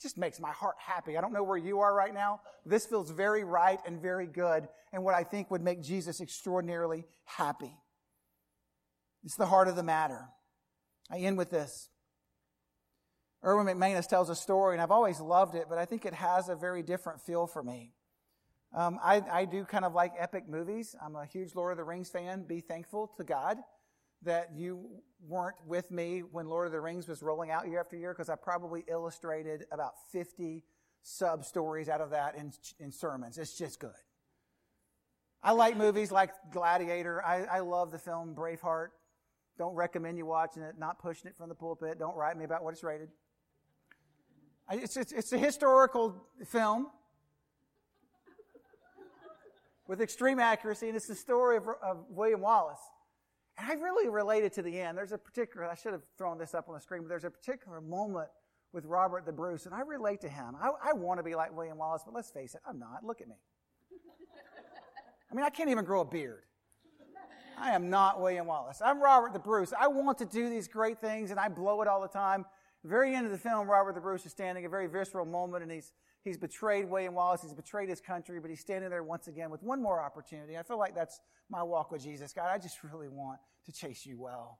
[0.00, 1.18] just makes my heart happy.
[1.18, 2.40] I don't know where you are right now.
[2.64, 7.04] This feels very right and very good, and what I think would make Jesus extraordinarily
[7.24, 7.74] happy.
[9.24, 10.28] It's the heart of the matter.
[11.10, 11.88] I end with this.
[13.44, 16.48] Erwin McManus tells a story, and I've always loved it, but I think it has
[16.48, 17.92] a very different feel for me.
[18.74, 20.94] Um, I, I do kind of like epic movies.
[21.02, 22.42] I'm a huge Lord of the Rings fan.
[22.42, 23.58] Be thankful to God
[24.22, 27.96] that you weren't with me when Lord of the Rings was rolling out year after
[27.96, 30.64] year because I probably illustrated about 50
[31.02, 33.38] sub stories out of that in, in sermons.
[33.38, 33.90] It's just good.
[35.42, 37.24] I like movies like Gladiator.
[37.24, 38.88] I, I love the film Braveheart.
[39.56, 41.98] Don't recommend you watching it, not pushing it from the pulpit.
[41.98, 43.08] Don't write me about what it's rated.
[44.70, 46.14] It's, it's, it's a historical
[46.46, 46.88] film
[49.86, 52.80] with extreme accuracy, and it's the story of, of William Wallace.
[53.56, 54.96] And I really related to the end.
[54.96, 57.30] There's a particular, I should have thrown this up on the screen, but there's a
[57.30, 58.28] particular moment
[58.72, 60.54] with Robert the Bruce, and I relate to him.
[60.60, 63.02] I, I want to be like William Wallace, but let's face it, I'm not.
[63.02, 63.36] Look at me.
[65.30, 66.42] I mean, I can't even grow a beard.
[67.58, 68.80] I am not William Wallace.
[68.84, 69.72] I'm Robert the Bruce.
[69.78, 72.44] I want to do these great things, and I blow it all the time.
[72.84, 75.72] Very end of the film, Robert the Bruce is standing, a very visceral moment, and
[75.72, 75.92] he's
[76.24, 77.42] He's betrayed William Wallace.
[77.42, 80.58] He's betrayed his country, but he's standing there once again with one more opportunity.
[80.58, 82.32] I feel like that's my walk with Jesus.
[82.32, 84.58] God, I just really want to chase you well.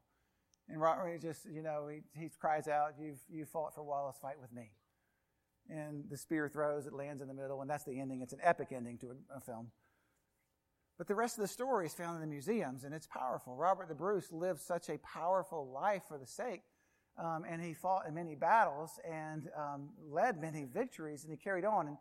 [0.68, 4.40] And Robert just, you know, he, he cries out, you've, you fought for Wallace, fight
[4.40, 4.70] with me.
[5.68, 8.22] And the spear throws, it lands in the middle, and that's the ending.
[8.22, 9.70] It's an epic ending to a, a film.
[10.96, 13.56] But the rest of the story is found in the museums, and it's powerful.
[13.56, 16.62] Robert the Bruce lived such a powerful life for the sake
[17.18, 21.64] um, and he fought in many battles and um, led many victories, and he carried
[21.64, 21.88] on.
[21.88, 21.96] And,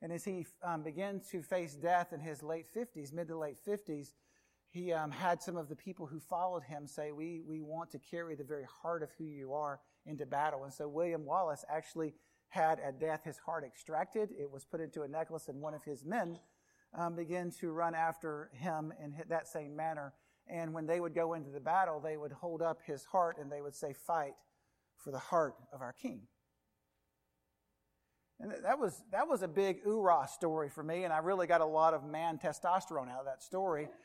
[0.00, 3.58] and as he um, began to face death in his late 50s, mid to late
[3.66, 4.14] 50s,
[4.70, 7.98] he um, had some of the people who followed him say, we, we want to
[7.98, 10.64] carry the very heart of who you are into battle.
[10.64, 12.14] And so William Wallace actually
[12.48, 14.30] had at death his heart extracted.
[14.38, 16.38] It was put into a necklace, and one of his men
[16.94, 20.14] um, began to run after him in that same manner.
[20.48, 23.52] And when they would go into the battle, they would hold up his heart and
[23.52, 24.32] they would say, Fight
[25.02, 26.22] for the heart of our King.
[28.40, 31.60] And that was, that was a big oorah story for me, and I really got
[31.60, 33.88] a lot of man testosterone out of that story.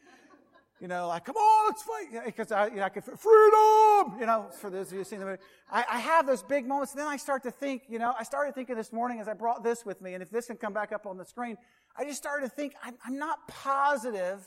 [0.79, 2.23] You know, like, come on, let's fight.
[2.23, 4.19] Because I, you know, I could, freedom!
[4.19, 5.39] You know, for those of you who've seen the movie.
[5.71, 8.53] I, I have those big moments, then I start to think, you know, I started
[8.53, 10.91] thinking this morning as I brought this with me, and if this can come back
[10.91, 11.57] up on the screen,
[11.97, 14.45] I just started to think, I'm, I'm not positive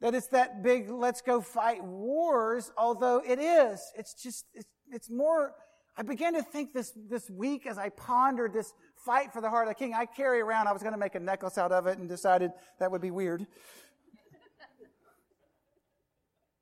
[0.00, 3.80] that it's that big let's go fight wars, although it is.
[3.96, 5.54] It's just, it's it's more,
[5.96, 9.66] I began to think this, this week as I pondered this fight for the heart
[9.66, 9.94] of the king.
[9.94, 12.52] I carry around, I was going to make a necklace out of it and decided
[12.78, 13.46] that would be weird.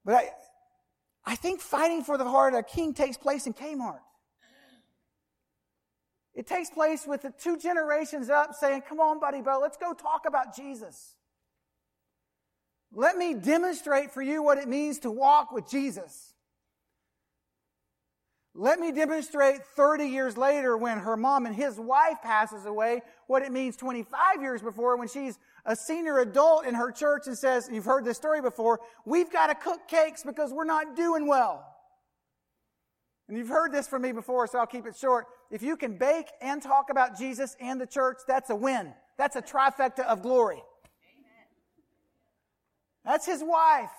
[0.05, 0.31] But I,
[1.27, 4.01] I think fighting for the heart of a king takes place in Kmart.
[6.35, 9.93] It takes place with the two generations up saying, Come on, buddy, Bo, let's go
[9.93, 11.17] talk about Jesus.
[12.93, 16.30] Let me demonstrate for you what it means to walk with Jesus.
[18.55, 23.43] Let me demonstrate 30 years later when her mom and his wife passes away what
[23.43, 27.69] it means 25 years before when she's a senior adult in her church and says,
[27.73, 31.65] you've heard this story before, we've got to cook cakes because we're not doing well.
[33.29, 35.27] And you've heard this from me before, so I'll keep it short.
[35.53, 38.93] If you can bake and talk about Jesus and the church, that's a win.
[39.17, 40.57] That's a trifecta of glory.
[40.57, 41.47] Amen.
[43.05, 43.91] That's his wife.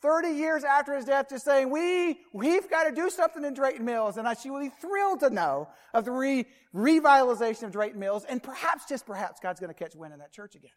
[0.00, 3.84] 30 years after his death, just saying, we, we've got to do something in Drayton
[3.84, 4.16] Mills.
[4.16, 8.24] And I, she will be thrilled to know of the re, revitalization of Drayton Mills.
[8.24, 10.70] And perhaps, just perhaps, God's going to catch wind in that church again.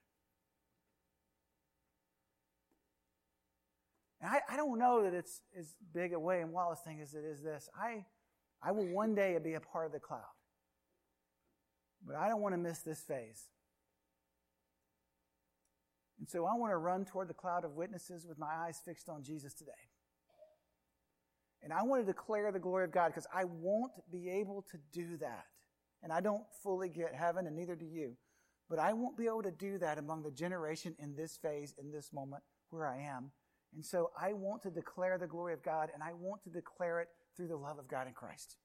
[4.21, 7.23] And I, I don't know that it's as big a William Wallace thing as it
[7.23, 7.69] is this.
[7.79, 8.05] I,
[8.63, 10.21] I will one day be a part of the cloud.
[12.05, 13.47] But I don't want to miss this phase.
[16.21, 19.09] And so I want to run toward the cloud of witnesses with my eyes fixed
[19.09, 19.71] on Jesus today.
[21.63, 24.77] And I want to declare the glory of God because I won't be able to
[24.93, 25.45] do that.
[26.03, 28.17] And I don't fully get heaven, and neither do you.
[28.69, 31.91] But I won't be able to do that among the generation in this phase, in
[31.91, 33.31] this moment where I am.
[33.73, 37.01] And so I want to declare the glory of God, and I want to declare
[37.01, 38.57] it through the love of God in Christ.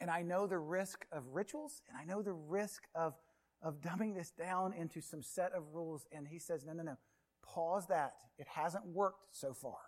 [0.00, 3.14] And I know the risk of rituals, and I know the risk of,
[3.62, 6.06] of dumbing this down into some set of rules.
[6.12, 6.96] And he says, no, no, no.
[7.42, 8.14] Pause that.
[8.38, 9.78] It hasn't worked so far.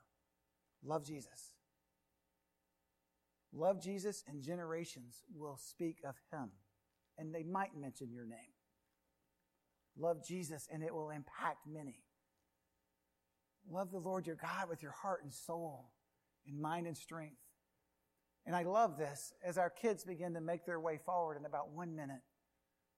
[0.85, 1.53] Love Jesus.
[3.55, 6.51] Love Jesus, and generations will speak of him,
[7.19, 8.39] and they might mention your name.
[9.99, 12.03] Love Jesus, and it will impact many.
[13.71, 15.91] Love the Lord your God with your heart and soul,
[16.47, 17.37] and mind and strength.
[18.47, 21.73] And I love this as our kids begin to make their way forward in about
[21.73, 22.23] one minute.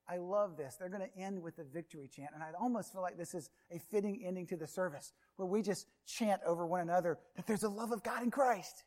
[0.09, 0.77] I love this.
[0.79, 2.31] They're going to end with the victory chant.
[2.35, 5.63] And I almost feel like this is a fitting ending to the service where we
[5.63, 8.85] just chant over one another that there's a love of God in Christ.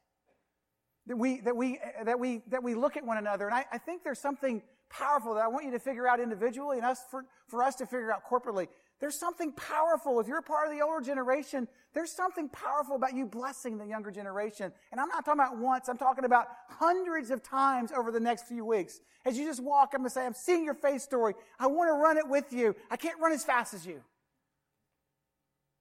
[1.07, 3.45] That we, that we, that we, that we look at one another.
[3.45, 6.77] And I, I think there's something powerful that I want you to figure out individually
[6.77, 8.67] and us for, for us to figure out corporately.
[8.99, 10.19] There's something powerful.
[10.19, 14.09] If you're part of the older generation, there's something powerful about you blessing the younger
[14.09, 14.71] generation.
[14.91, 18.47] And I'm not talking about once, I'm talking about hundreds of times over the next
[18.47, 18.99] few weeks.
[19.23, 21.35] As you just walk, I'm going to say, I'm seeing your face story.
[21.59, 22.75] I want to run it with you.
[22.89, 24.01] I can't run as fast as you.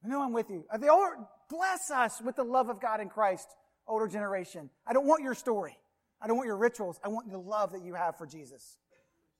[0.05, 0.65] I know I'm with you.
[0.79, 1.17] The older,
[1.49, 3.49] bless us with the love of God in Christ,
[3.89, 4.69] older generation.
[4.87, 5.77] I don't want your story.
[6.21, 7.01] I don't want your rituals.
[7.03, 8.77] I want the love that you have for Jesus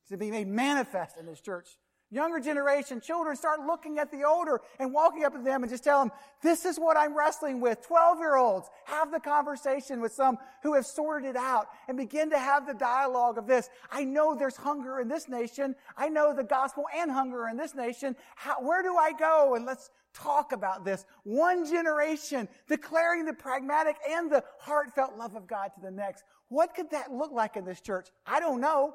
[0.09, 1.69] to be made manifest in this church
[2.11, 5.83] Younger generation, children start looking at the older and walking up to them and just
[5.83, 7.85] tell them, this is what I'm wrestling with.
[7.85, 12.31] 12 year olds, have the conversation with some who have sorted it out and begin
[12.31, 13.69] to have the dialogue of this.
[13.91, 15.75] I know there's hunger in this nation.
[15.97, 18.15] I know the gospel and hunger in this nation.
[18.37, 19.57] How, where do I go?
[19.57, 21.05] And let's talk about this.
[21.25, 26.23] One generation declaring the pragmatic and the heartfelt love of God to the next.
[26.51, 28.11] What could that look like in this church?
[28.25, 28.95] I don't know,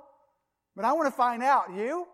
[0.77, 1.73] but I want to find out.
[1.75, 2.07] You?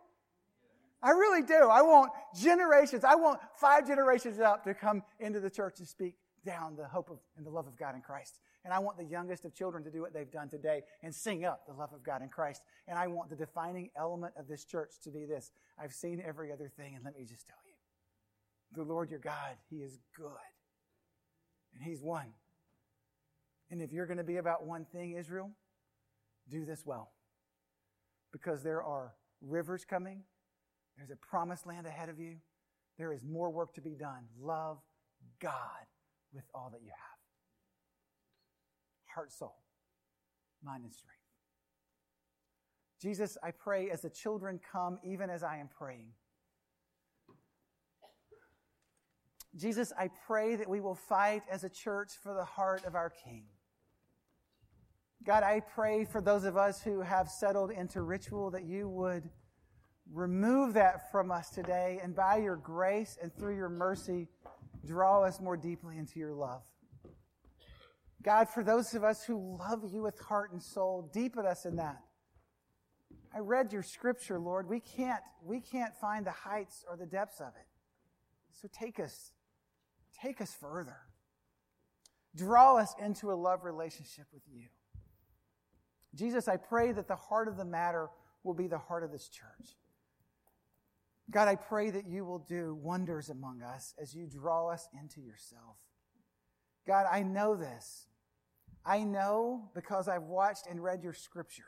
[1.01, 1.69] I really do.
[1.69, 6.15] I want generations, I want five generations up to come into the church and speak
[6.45, 8.39] down the hope of and the love of God in Christ.
[8.63, 11.45] And I want the youngest of children to do what they've done today and sing
[11.45, 12.63] up the love of God in Christ.
[12.87, 15.51] And I want the defining element of this church to be this.
[15.79, 17.73] I've seen every other thing, and let me just tell you
[18.75, 20.27] the Lord your God, He is good.
[21.73, 22.33] And He's one.
[23.69, 25.51] And if you're going to be about one thing, Israel,
[26.49, 27.11] do this well.
[28.31, 30.23] Because there are rivers coming,
[30.97, 32.35] there's a promised land ahead of you.
[32.97, 34.25] There is more work to be done.
[34.39, 34.79] Love
[35.39, 35.85] God
[36.33, 37.17] with all that you have
[39.17, 39.55] heart, soul,
[40.63, 41.17] mind, and strength.
[43.01, 46.09] Jesus, I pray as the children come, even as I am praying.
[49.55, 53.09] Jesus, I pray that we will fight as a church for the heart of our
[53.09, 53.45] King.
[55.25, 59.27] God, I pray for those of us who have settled into ritual that you would
[60.13, 64.27] Remove that from us today, and by your grace and through your mercy,
[64.85, 66.61] draw us more deeply into your love.
[68.23, 71.75] God, for those of us who love you with heart and soul, deepen us in
[71.77, 72.01] that.
[73.33, 74.67] I read your scripture, Lord.
[74.67, 77.67] We can't, we can't find the heights or the depths of it.
[78.51, 79.31] So take us,
[80.21, 80.97] take us further.
[82.35, 84.67] Draw us into a love relationship with you.
[86.15, 88.09] Jesus, I pray that the heart of the matter
[88.43, 89.75] will be the heart of this church.
[91.29, 95.19] God, I pray that you will do wonders among us as you draw us into
[95.19, 95.75] yourself.
[96.87, 98.07] God, I know this.
[98.85, 101.63] I know because I've watched and read your scripture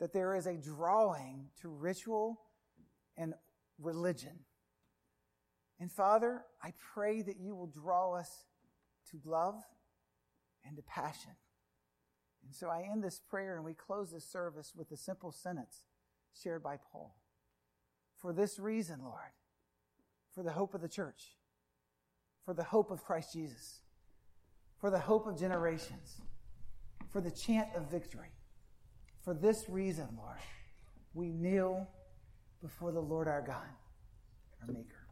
[0.00, 2.40] that there is a drawing to ritual
[3.16, 3.34] and
[3.78, 4.40] religion.
[5.78, 8.28] And Father, I pray that you will draw us
[9.12, 9.54] to love
[10.64, 11.36] and to passion.
[12.44, 15.82] And so I end this prayer and we close this service with a simple sentence
[16.32, 17.14] shared by Paul
[18.24, 19.20] for this reason, Lord,
[20.34, 21.36] for the hope of the church,
[22.46, 23.80] for the hope of Christ Jesus,
[24.80, 26.22] for the hope of generations,
[27.10, 28.30] for the chant of victory.
[29.20, 30.38] For this reason, Lord,
[31.12, 31.86] we kneel
[32.62, 33.68] before the Lord our God,
[34.62, 35.06] our Maker.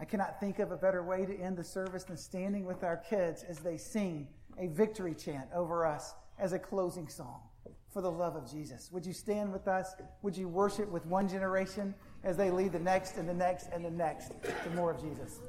[0.00, 2.96] I cannot think of a better way to end the service than standing with our
[2.96, 4.26] kids as they sing
[4.58, 7.49] a victory chant over us as a closing song
[7.92, 8.88] for the love of Jesus.
[8.92, 9.94] Would you stand with us?
[10.22, 13.84] Would you worship with one generation as they lead the next and the next and
[13.84, 15.40] the next to more of Jesus?